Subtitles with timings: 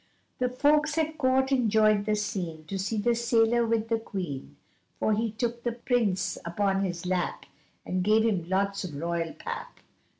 [0.39, 4.55] The folks at Court enjoyed the scene, To see the sailor with the Queen,
[4.99, 7.45] For he took the Prince upon his lap,
[7.85, 9.79] And gave him lots of royal pap.